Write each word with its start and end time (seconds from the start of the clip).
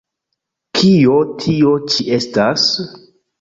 Kio 0.79 1.17
tio 1.43 1.75
ĉi 1.91 2.07
estas? 2.19 2.67